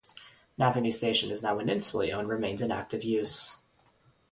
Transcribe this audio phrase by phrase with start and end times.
[0.57, 3.59] Napanee's station is now municipally owned and remains in active use.